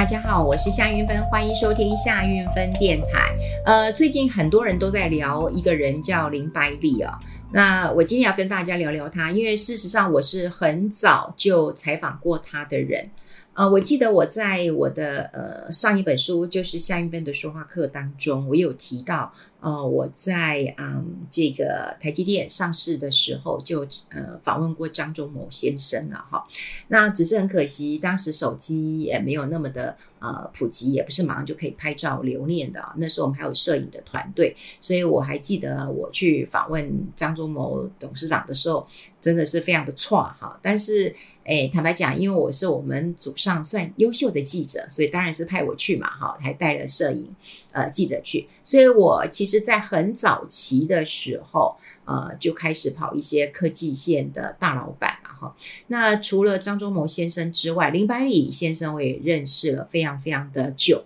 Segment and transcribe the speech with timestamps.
[0.00, 3.36] 大家好，我是夏云芬，欢迎收听夏云芬电台。
[3.66, 7.24] 呃，最近很多人都在聊一个人叫林百里啊、哦。
[7.52, 13.10] 那我今天要跟大家聊聊他，因为事实上我是很早就采访过他的人。
[13.52, 19.30] 呃，我记得我在我的呃上一本书，就是夏云芬的说话课当中，我有提到。
[19.60, 23.80] 呃，我在嗯这个台积电上市的时候就
[24.10, 26.46] 呃访问过张忠谋先生了哈。
[26.88, 32.82] 那只是很可惜，当时手机也没有那么的呃普及，也不是马上就可以拍照留念的。
[32.96, 38.86] 那时候我们还有摄影的团队，所以我还记得我去访问张忠谋董事长的时候，
[39.20, 40.58] 真的是非常的挫哈。
[40.62, 47.26] 但是诶，坦白讲，因为我是我们组上算优秀的记者，所以当然是派我去嘛哈，还带了摄影
[47.72, 49.60] 呃记者去，所以我其实。
[49.60, 55.54] 在很早期的时候，呃，就开始跑一些科技线的大老板了哈。
[55.88, 61.04] 那除了张忠谋先生之外，林百里先生我也认识了非常非常的久。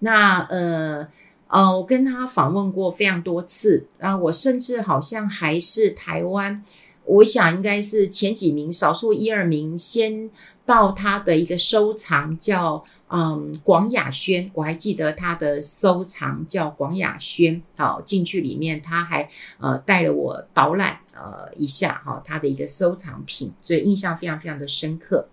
[0.00, 1.06] 那呃
[1.46, 6.64] 呃，我跟他访问过非常多次啊，我甚至好像还是台湾，
[7.04, 10.30] 我想应该是前几名，少数一二名先
[10.64, 12.84] 到他的一个收藏叫。
[13.14, 17.62] 嗯，广雅轩，我还记得他的收藏叫广雅轩。
[17.76, 19.28] 好，进去里面他还
[19.60, 25.28] 呃带了我导览呃一下哈，他的一个收藏品，所以印象非常非常的深刻。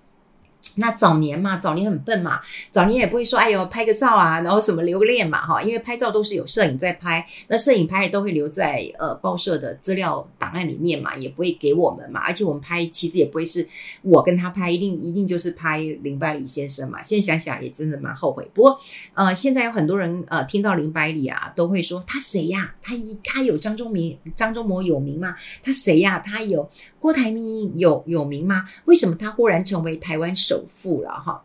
[0.75, 13.67] 那早年嘛，早年很笨嘛，早年也不会说，哎呦，拍个照啊，然后什么留个念嘛，哈，因为拍照都是有摄影在拍，那摄影拍的都会留在呃报社的资料档案里面嘛，也不会给我们嘛，而且我们拍其实也不会是
[14.03, 17.01] 我跟他拍，一定一定就是拍林百里先生嘛。
[17.01, 18.47] 现在想想也真的蛮后悔。
[18.53, 18.79] 不过
[19.15, 22.73] 呃，现在有很多人呃听到林百里啊，都会说他谁呀？
[22.81, 25.35] 他一他有张忠明张忠谋有名吗？
[25.63, 26.19] 他谁呀？
[26.19, 26.69] 他有
[26.99, 28.65] 郭台铭有有名吗？
[28.85, 31.41] 为什么他忽然成为台湾首富了哈，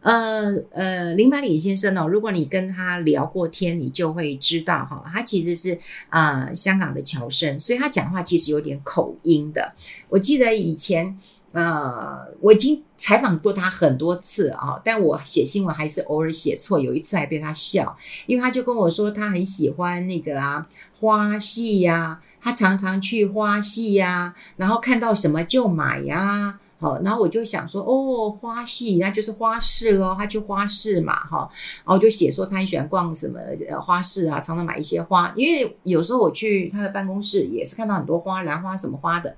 [0.00, 2.08] 呃呃，林百里先生呢、哦？
[2.08, 5.78] 如果你跟他聊过天，你就会知道哈，他其实是
[6.08, 9.74] 啊、香港的侨生，所以他讲话其实有点口音的。
[10.08, 11.18] 我记得以前
[11.52, 20.66] 呃，我已经采访过他很多次啊，但我写新闻还是偶尔写错，有一次还被他笑，因为他就跟我说他很喜欢那个啊
[21.00, 31.48] 花戏呀、他常常去花戏呀、然后看到什么就买呀、好，然后我就想说，哦，花戏那就是花市咯，他去花市嘛，哈，
[31.84, 39.34] 然后就写说他很喜欢逛什么呃花市啊，常常买一些花，因为有时候我去他的办公室也是看到很多花，兰花什么花的，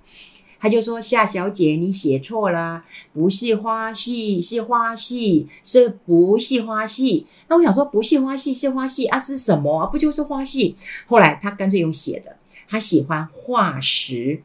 [0.60, 2.84] 他就说夏小姐你写错了，
[3.14, 7.26] 不是花戏，是花戏，是不是花戏？
[7.48, 9.86] 那我想说不是花戏是花戏啊，是什么啊？
[9.86, 10.76] 不就是花戏？
[11.06, 12.36] 后来他干脆用写的，
[12.68, 14.42] 他喜欢化石。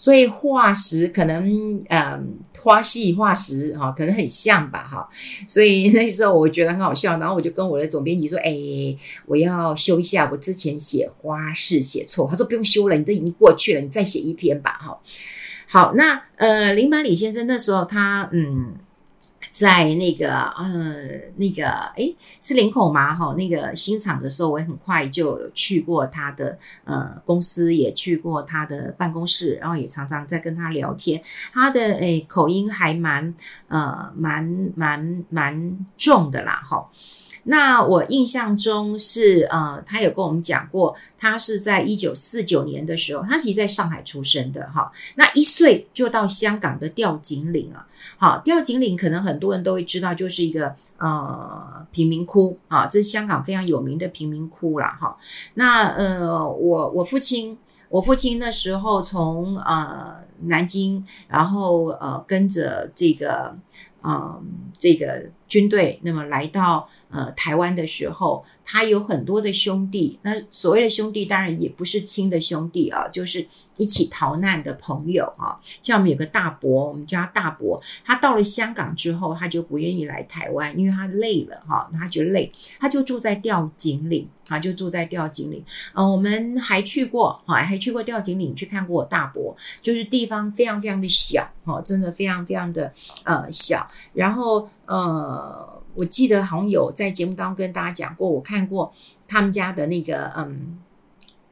[0.00, 5.08] 所以化石可能，嗯，花戏化石哈，可能很像吧哈。
[5.48, 8.54] 所以那时候我觉得很好笑，然后我就跟我的总编辑说：“哎，
[9.26, 14.96] 我要修一下，我之前写花式写错。”他说：“不用修了，你都已经过去了，你再写一篇吧。”哈，
[15.68, 18.74] 好，那呃，林百里先生那时候他嗯。
[19.50, 20.94] 在那个呃
[21.36, 23.12] 那个诶是林口吗？
[23.14, 31.20] 哈，那个新厂的时候，我也很快就去过他的呃公司，也去过他的办公室，然后也常常在跟他聊天。
[31.52, 33.34] 他的诶口音还蛮
[33.66, 36.88] 呃蛮蛮蛮重的啦，哈。
[37.50, 44.92] 那我印象中是呃，他有跟我们讲过，他是在一九四九年的时候，他其实在上海出生的哈。
[45.14, 47.86] 那一岁就到香港的吊景岭啊，
[48.18, 55.16] 好，吊景岭可能很多人都会知道，就是一个呃贫民窟啊，这是香港非常有名的贫民窟啦哈。
[55.54, 57.56] 那呃，我我父亲，
[57.88, 63.56] 我父亲那时候从呃南京，然后呃跟着这个。
[64.08, 64.42] 嗯，
[64.78, 70.18] 这个军队那么来到呃台湾的时候，他有很多的兄弟。
[70.22, 73.46] 那所谓的兄弟，当然也不是亲的兄弟啊，就是
[73.76, 75.60] 一起逃难的朋友啊。
[75.82, 77.78] 像我们有个大伯，我们叫他大伯。
[78.02, 82.50] 他到了香港之后，他就不愿意来台湾，因为他累了哈，他觉得累，
[82.80, 85.64] 他就住在吊井岭啊，就住在吊井岭。
[85.92, 92.92] 啊，我们还去过啊，还去过吊井岭去看过我大伯，就是地方非常非常的小，哈，真的非常非常的
[93.24, 93.88] 呃小。
[94.14, 98.92] 然后，呃，我记得好像有在节目当中跟大家讲过，我看过
[99.26, 100.78] 他们家的那个，嗯，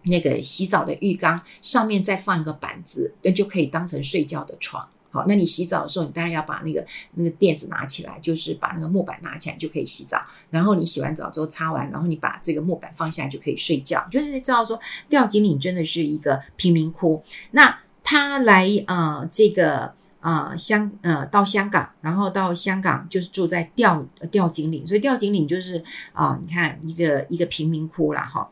[0.03, 4.89] 那个洗澡的浴缸上面再放一个板子，那就可以当成睡觉的床。
[5.11, 10.21] 好，那你洗澡的时候，你当然要把那个那个垫子拿起来，就是把那个木板拿起来就可以洗澡。
[10.51, 14.07] 然后你洗完澡之后擦完，然后你把这个木板放下就可以睡觉。
[14.11, 17.23] 就是知道说，吊井岭真的是一个贫民窟。
[17.53, 19.95] 那他来，呃，这个。
[20.21, 25.83] 啊、香呃，到香港，然后到香港就是住在吊吊井岭，所以吊井岭就是
[26.13, 28.51] 啊、你看一个一个贫民窟啦哈。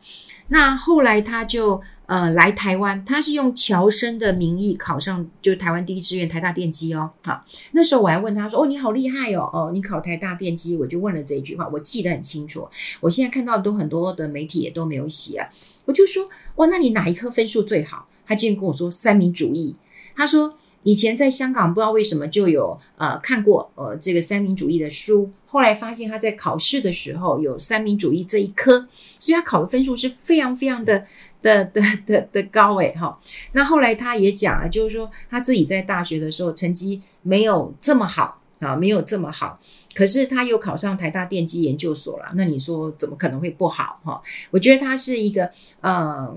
[0.48, 7.10] 那后来他就呃来台湾，他是用侨生的名义考上，就是台湾第一志愿台大电机哦。
[7.24, 12.68] 好，那时候我还问他说：“哦，你好厉害哦，哦，你考台大电机。”我就问了这一句话，我记得很清楚。
[13.00, 15.44] 我现在看到都很多的媒体也都没有写，
[15.86, 19.74] 我就说：“哇，那你哪一科分数最好？”他竟然跟我说三民主义。
[20.14, 20.56] 他说。
[20.84, 28.86] 以前在香港不知道为什么就有呃看过呃这个三民主义的书，后来发现他在考试的时候有三民主义这一科，
[29.18, 31.06] 所以他考的分数是非常非常的
[31.42, 33.18] 的的的的高诶哈。
[33.52, 39.58] 那后来他也讲了，就是说他自己在大学的时候成绩没有这么好啊，没有这么好，
[39.94, 44.20] 可是他又考上台大电机研究所了，那你说怎么可能会不好哈？
[44.50, 46.36] 我觉得他是一个嗯。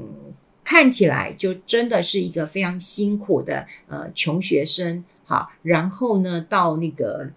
[0.69, 7.29] 看起来就真的是一个非常辛苦的呃穷学生，好，然后呢到那个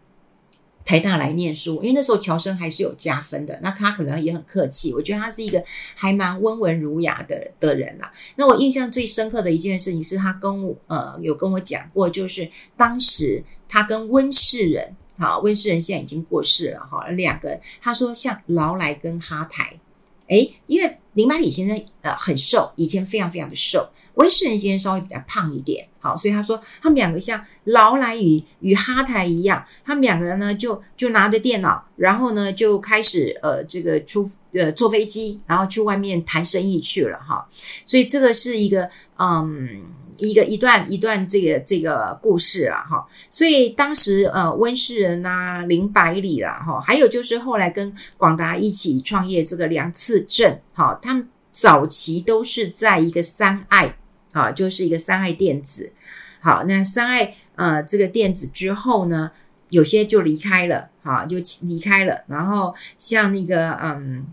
[0.85, 5.63] 台大来念书，因为那时候侨生还是有加分的，那他可能也很客气，我觉得他是一个
[5.95, 8.13] 还蛮温文儒雅的的人啦。
[8.35, 19.79] 那我印象最深刻的一件事情是他跟我呃有跟我讲过，就是当时他跟温世仁，好，温世仁现在已经过世了哈，两个人他说像劳莱跟哈台。
[20.27, 37.47] 诶，因为林百里先生呃很瘦，以前非常非常的瘦，温世仁先生稍微比较胖一点，好，所以他说他们两个像劳莱与与哈台一样，他们两个人呢就就拿着电脑，然后呢就开始呃这个出呃坐飞机，然后去外面谈生意去了哈，
[37.85, 38.89] 所以这个是一个
[39.19, 39.85] 嗯。
[40.21, 53.97] 一个一段一段这个这个故事啊，哈，所以当时呃温世仁啊林百里啦，哈，还有就是后来跟广达一起创业这个梁次正，哈，他们早期都是在一个三爱，
[54.33, 55.93] 啊，就是一个三爱电子，
[56.41, 59.33] 好，那三爱呃这个电子之后呢，
[59.71, 64.27] 有些就离开了，哈，就离开了，然后像那个嗯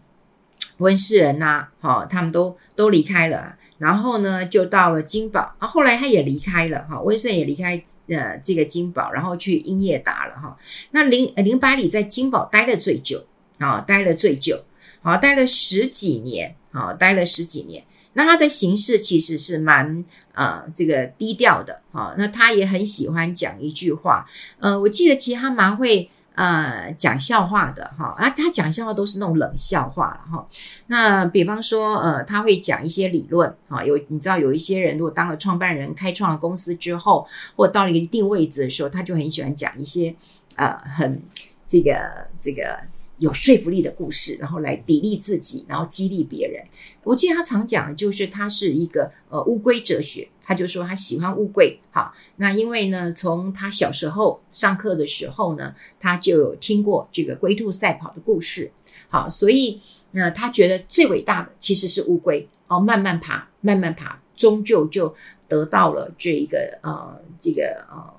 [0.80, 3.56] 温世仁呐，哈，他们都都离开了。
[3.78, 10.58] 然后呢，就到了金宝啊，后来他也离开了哈，温世仁也离开呃这个金宝，然后去英业达了哈。
[10.92, 13.26] 那林林百里在金宝待了最久
[13.60, 14.64] 啊，待了最久，
[15.02, 17.84] 好，待了十几年啊，待了十几年。
[18.14, 20.04] 那他的行事其实是蛮
[20.34, 22.16] 呃这个低调的哈。
[22.18, 24.26] 那他也很喜欢讲一句话，
[24.60, 26.10] 呃，我记得其实他蛮会。
[26.38, 30.48] 呃，讲笑话的哈啊，他讲笑话都是那种冷笑话了哈。
[30.86, 40.16] 那比方说，呃，他会讲一些理论啊，有你知道有一些人如果当了创办人，开创了公司之后，或到了一个一定位置的时候，他就很喜欢讲一些
[40.58, 41.20] 呃很
[41.68, 42.80] 这个这个
[43.20, 46.64] 有说服力的故事，然后来砥砺自己，然后激励别人。
[47.04, 50.28] 我记得他常讲就是他是一个呃乌龟哲学。
[50.50, 58.72] 他就说他喜欢乌龟，好，那因为呢，从他小时候上课的时候呢，他就有听过这个龟兔赛跑的故事，
[59.10, 59.82] 好，所以
[60.12, 65.14] 那他觉得最伟大的其实是乌龟哦，慢慢爬，慢慢爬，终究就
[65.50, 68.14] 得到了这一个呃这个呃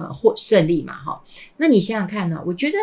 [0.00, 1.22] 呃获胜利嘛，哈，
[1.58, 2.42] 那你想想看呢？
[2.46, 2.76] 我觉得。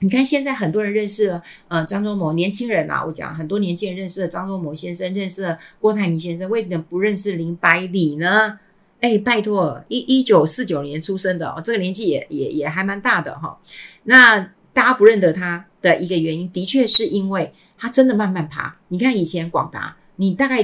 [0.00, 8.58] 你看，现在很多人认识了呃张忠谋，年轻人啊，我讲很多年轻人认识了张忠谋先生，认识了郭台铭先生，为什么不认识林百里呢？
[9.00, 13.56] 哎，拜托，一一九四九年出生的哦，这个年纪也也也还蛮大的哈、哦。
[14.02, 14.38] 那
[14.74, 18.76] 大家不认得他的一个原因，的确是因为他真的慢慢爬。
[18.88, 20.60] 你看以前广达，你大概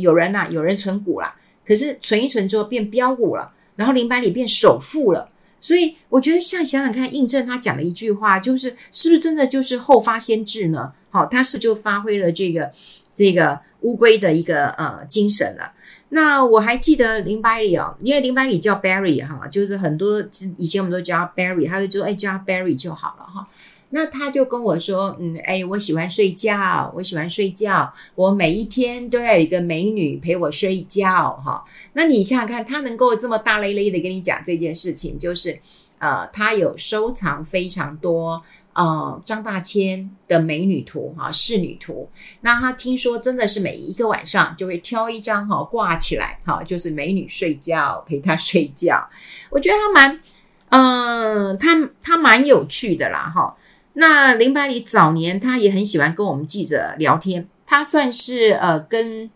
[0.00, 5.28] 有人呐、有人存股啦，可是存一存之后变标股了，然后林百里变首富了。
[5.60, 10.92] 所以我觉得，像想想看，印证他讲的一句话，就是是不是真的就是后发先至呢？
[11.10, 12.70] 好，他是就发挥了这个
[13.16, 15.72] 这个乌龟的一个呃精神了。
[16.10, 20.22] 那我还记得林百里哦，因为林百里叫 Barry 哈，就是很多
[20.56, 23.48] 以前我们都叫 Barry，他就说哎叫 Barry 就好了哈。
[23.96, 31.64] 那他就跟我说，嗯，哎，我喜欢睡觉，我喜欢睡觉，我每一天都要有一个美女陪我睡觉，哈。
[31.94, 35.58] 那你看看他能够这么大咧咧的跟你讲这件事情，就是，
[35.96, 38.42] 呃，他有收藏非常多，
[38.74, 42.10] 呃，张大千的美女图，哈，仕女图。
[42.42, 49.08] 那他听说真的是每一个晚上就会挑一张，哈，挂起来，哈，就是美女睡觉陪他睡觉。
[49.48, 50.20] 我觉得他蛮，
[50.68, 53.56] 嗯、呃，他他蛮有趣的啦，哈。
[53.98, 59.30] 那林百里早年他也很喜欢跟我们记者聊天，他算是呃跟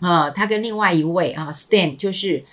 [0.00, 2.44] 呃他跟另外一位啊 Stan 就是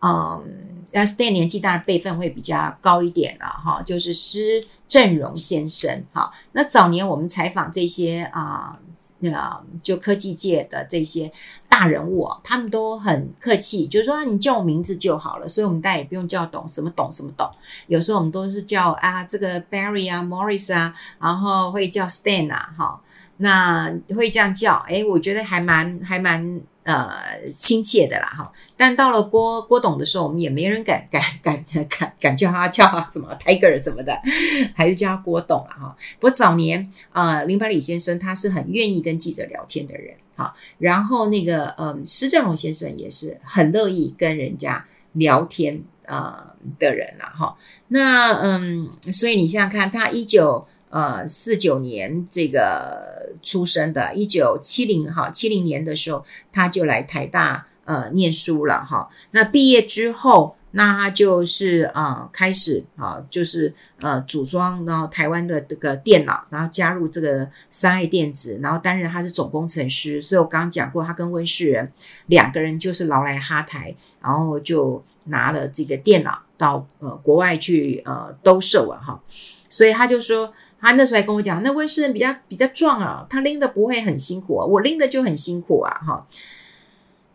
[0.00, 0.44] 嗯，
[0.92, 6.32] 那 Stan 年纪当然辈分会比较高一点了哈，就是施振荣先生哈。
[6.52, 8.78] 那早年我们采访这些啊，
[9.18, 11.32] 那、个、就科技界的这些。
[11.76, 17.46] 大人物哦，他们都很客气，就是说你叫我名字就好了，所以我们大家也不用叫董什么董什么董，
[17.86, 22.98] 有时候我们都是叫啊这个 Barry 啊 Morris 啊，然后会叫 Stan 啊，哈，
[23.36, 26.62] 那会这样叫，诶，我觉得还蛮还蛮。
[26.86, 27.10] 呃，
[27.56, 28.52] 亲切的啦，哈。
[28.76, 34.16] 但到了郭郭董的时候，我们也没人敢敢敢敢敢叫他叫他什么 Tiger 什么的，
[34.72, 35.96] 还是叫他郭董了哈。
[36.20, 40.54] 不过早年啊，林百里先生他是很愿意跟记者聊天的人，好。
[40.78, 47.56] 然后那个嗯，施正荣先生也是很乐意跟人家聊天啊、呃、的人了哈。
[47.88, 50.66] 那嗯，所以你想想看，他一九。
[50.88, 59.10] 呃，四九年这个出生的，一九七零哈，七零年的时候他就来台大呃念书了哈。
[59.32, 70.20] 那毕业之后，那他就是啊、呃、开始啊，就是呃组装然后台湾的这个电脑，然后加入这个三爱电子，然后担任他是总工程师。
[70.20, 71.90] 所以我刚刚讲过，他跟温世仁
[72.26, 79.20] 两个人就是劳来哈台，然后就拿了这个电脑到呃国外去呃兜售啊哈。
[79.68, 80.52] 所以他就说。
[80.78, 86.26] 他那时候还跟我讲，那温世仁比较比较壮啊，他拎的不会很辛苦啊，我拎的就很辛苦啊，哈。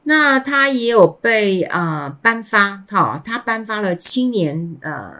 [0.03, 5.11] 那他也有被呃颁发，哈，他颁发了青年呃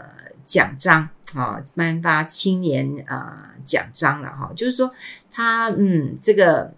[0.44, 3.32] 奖章，啊，颁发青年呃
[3.64, 4.92] 奖章了，哈，就是说
[5.32, 6.74] 他嗯这个，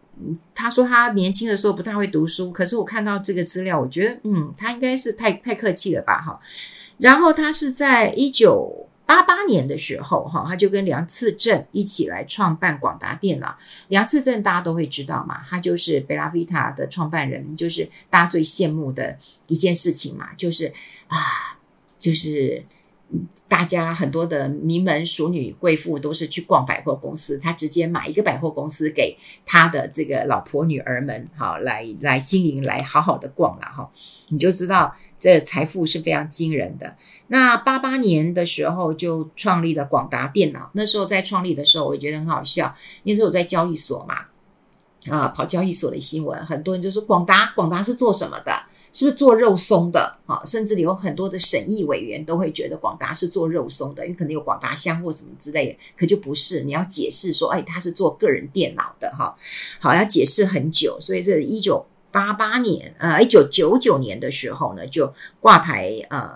[0.53, 6.39] 他说他年轻的时候不太会读书，可是我看到这个资料，我觉得嗯，他应该是太太客气了吧，哈。
[6.97, 8.87] 然后他是在一九。
[9.05, 13.55] 八八年的时候，哈，他就跟梁次正一起来创办广达电脑。
[13.89, 20.71] 梁次正大家都会知道嘛，他就是贝拉维塔的创办人，就是大家最羡慕的一件事情嘛，就是
[21.07, 21.19] 啊，
[21.99, 22.63] 就是
[23.49, 33.91] 大家很多的名门淑女贵妇都是去逛百货公司，他直接买一个百货公司给他的这个老婆女儿们，哈，来来经营，来好好的逛了，哈，
[34.29, 34.95] 你就知道。
[35.23, 36.97] 这财富是非常惊人的。
[37.27, 40.69] 那八八年的时候就创立了广达电脑。
[40.73, 44.25] 那时候在创立的时候，我也觉得很好笑，因为是我在交易所嘛，
[45.09, 48.51] 啊，跑交易所的新闻，很多人就说广达，广达是做什么的？
[48.91, 50.17] 是不是做肉松的？
[50.25, 55.77] 啊，甚至有很多的审议委员都会觉得广达是做肉松的，因为可能有广达香或什么之类的。
[55.95, 59.33] 可就不是，你要解释说，哎，他是做个人电脑的，哈，
[59.79, 60.97] 好，要解释很久。
[60.99, 61.85] 所以这一九。
[62.13, 66.29] 八八年，呃，一九九九年的时候呢，就挂牌呃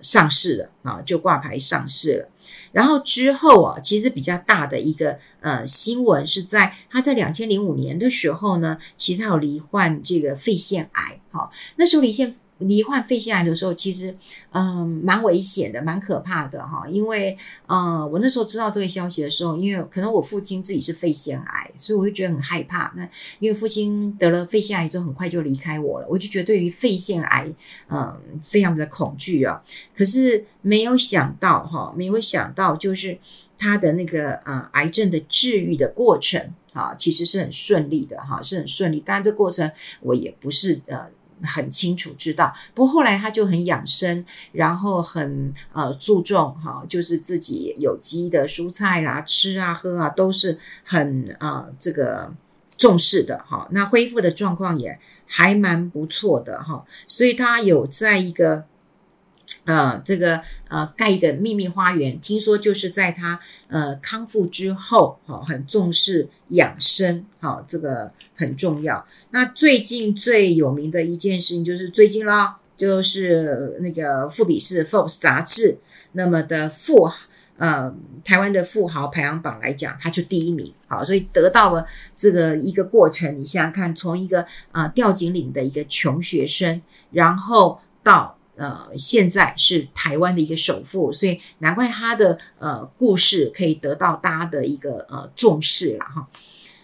[0.00, 2.28] 上市了啊，就挂牌上市了。
[2.72, 12.36] 然后之后啊，其实比较大的一个呃新闻是在他在两千零五年的时候呢，其实他有罹患这个肺腺癌，好，那时候罹腺。
[12.58, 14.16] 罹患肺腺癌的时候，其实
[14.52, 16.86] 嗯蛮危险的，蛮可怕的哈。
[16.88, 22.92] 因为嗯，我那时候知道这个消息的时候，因为可能我父亲自己是肺腺癌，所以我就觉得很害怕。
[22.96, 27.52] 那因为父亲得了肺腺癌之后，很快就离开我了，我就觉得对于肺腺癌
[27.88, 29.62] 嗯非常的恐惧啊。
[29.94, 33.18] 可是没有想到哈，没有想到就是
[33.58, 39.00] 他的那个呃癌症的治愈的过程啊，其实是很顺利的哈，是很顺利。
[39.00, 41.06] 当然这过程我也不是呃。
[41.42, 52.32] 很清楚知道，不过后来他就很养生，然后很呃注重哈，就是自己有机的蔬菜啦，吃啊喝啊都是很呃这个
[52.76, 53.66] 重视的哈。
[53.70, 58.64] 那恢复的状况也还蛮不错的哈，所以他有在一个。
[59.64, 69.06] 呃，这个呃，盖一个秘密花园，听说就是在他呃康复之后，哈、很重视养生，哈、哦，这个很重要。
[69.30, 75.78] 那最近最有名的一件事情就是最近啦，就是那个富比士 Forbes 杂志
[76.12, 77.10] 那么的富
[77.56, 77.90] 呃
[78.22, 83.40] 台湾的富豪排行榜来讲，他就第一名，好，所以得到了这个一个过程。
[83.40, 86.82] 你想想看，从一个啊、呃、吊颈岭的一个穷学生，
[87.12, 88.33] 然后到。
[88.56, 96.28] 呃，现在是台湾的一个首富，所以难怪他的呃故事可以得到大家的一个呃重视了哈。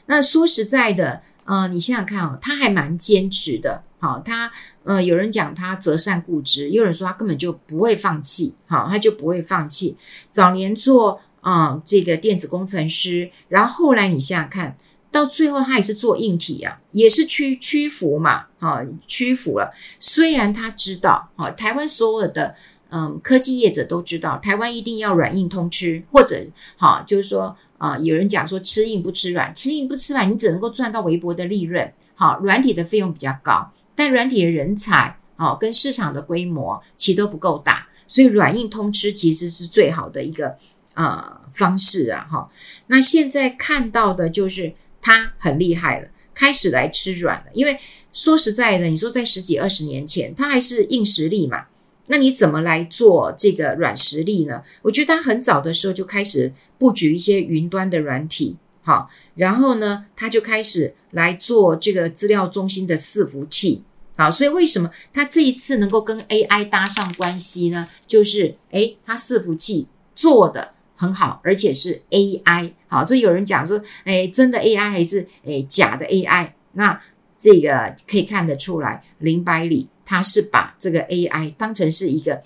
[0.06, 4.50] 那说实在的，呃，你想想看哦，他还蛮坚持的，好、他
[4.84, 9.96] 呃有人讲他择善固执，也有人说他根本就不会放弃，好、他就不会放弃。
[10.30, 14.76] 早年做啊、呃、这个电子工程师，然后后来你想想看。
[15.12, 19.72] 到最后，他也是做硬体啊，也是屈屈服嘛，啊，屈服了。
[19.98, 22.54] 虽然他知道，啊，台湾所有的
[22.90, 26.40] 嗯科技业者都知道，台湾一定要软硬通吃，或者
[26.76, 31.92] 哈，就是说啊，有人讲说吃硬不吃软，吃硬不吃软，你只能够赚到微薄的利润。
[32.14, 40.56] 好，软体的费用比较高，但软体的人才啊跟市场的规模其实都不够大，所以软硬通吃其实是最好的一个
[40.94, 42.48] 呃方式啊，哈。
[42.86, 44.72] 那现在看到的就是。
[45.00, 47.46] 他很厉害了，开始来吃软了。
[47.52, 47.78] 因为
[48.12, 51.66] 说实在的，你说在十几二十年前，他还是硬实力嘛。
[52.06, 54.64] 那你怎么来做这个软实力呢？
[54.82, 63.84] 我觉得他很早的时候就开始布局一些云端的软体，好，然后呢，他就开始来做这个资料中心的伺服器，
[64.16, 67.88] 好，所以为什么他这一次能够跟 AI 搭上关系呢？
[68.08, 76.50] 就是诶，他伺服器做的很好，而且是 AI，好，所以有人讲说，诶，真的 AI 还是诶假的 AI？
[76.72, 77.00] 那
[77.38, 79.88] 这个可以看得出来，林百里。
[80.04, 82.42] 他是把这个 AI 当成是一个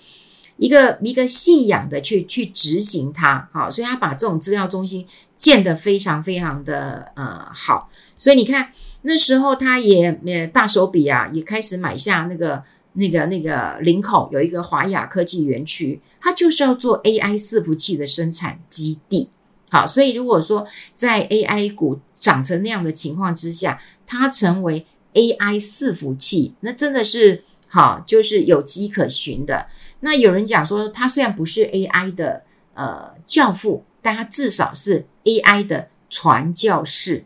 [0.57, 5.03] 一个一个信仰的去去执行它，好，所以他把这种资料中心
[5.35, 8.71] 建得非常非常的呃好，所以你看
[9.01, 12.63] 那时候他也也大手笔啊，也开始买下那个
[12.95, 19.29] 那个那个林口有一个华亚科技园区，它就是要做 AI 伺服器的生产基地，
[19.69, 27.43] 好，所以如果说在 AI 股涨成那样的情况之下，它成为 AI 伺服器，那真的是。
[27.67, 29.65] 好，就是有迹可循的。
[29.99, 37.25] 那有人讲说，它虽然不是 AI 的呃教父，但它至少是 AI 的传教士。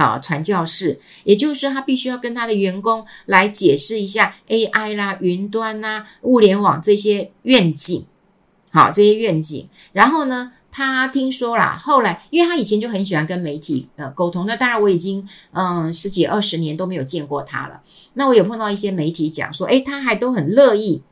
[0.00, 8.06] 好，传教士，也就是说，他必须要跟他的员工来解释一下 AI 啦、云端啦、物联网这些愿景。
[8.70, 9.68] 好，这些愿景。
[9.92, 17.82] 然后呢，他听说啦，后来因为他以前就很喜欢跟媒体呃沟通，那当然我已经嗯十几二十年都没有见过他了。
[18.14, 21.02] 那我有碰到一些媒体讲说，诶，他还都很乐意，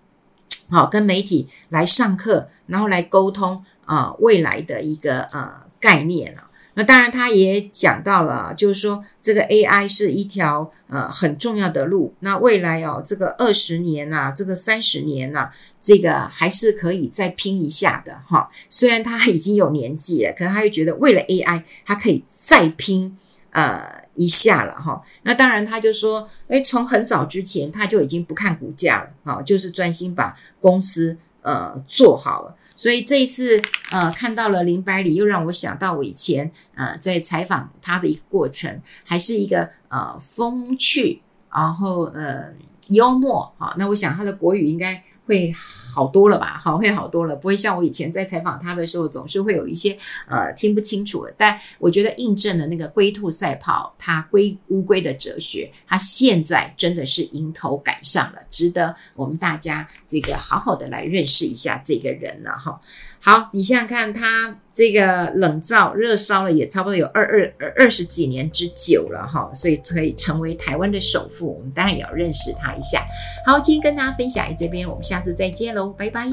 [0.71, 6.48] 好跟媒体来上课，然后来沟通啊、未来的一个呃概念啊。
[6.79, 12.15] 那当然他也讲到了，就是说这个 AI 是一条呃很重要的路。
[12.21, 15.51] 那未来哦，这个二十年呐、啊，这个三十年呐、啊。
[15.81, 23.17] 这个还是可以再拼一下的哈，虽然他已经有年纪了，可是他又觉得为了 AI，他可以再拼
[23.53, 25.01] 呃一下了哈。
[25.23, 31.17] 那当然，他就说，诶，从很早之前他就已经不看股价了，哈，就是专心把公司
[31.49, 32.55] 呃做好了。
[32.77, 41.21] 所以这一次呃看到了林百里，又让我想到我以前呃在采访他的一个过程，还是一个呃风趣，
[41.51, 42.53] 然后呃
[42.89, 43.75] 幽默哈。
[43.79, 45.03] 那我想他的国语应该。
[45.29, 45.53] 会
[45.93, 46.59] 好多了吧？
[46.59, 51.35] 好，会好多了，不会像我以前在采访他的时候，总是会有一些呃听不清楚的。
[51.37, 62.81] 但我觉得印证了那个龟兔赛跑，它龟乌龟的哲学，它现在真的是迎头赶上了，值得我们大家这个好好的来认识一下这个人了哈。
[63.21, 73.05] 好，你想想看，他这个冷灶热烧了也差不多有二二二十几年之久了哈，所以可以成为台湾的首富，我们当然也要认识他一下。
[73.45, 76.29] 好，今天跟大家分享这边，我们下次再见喽，拜拜。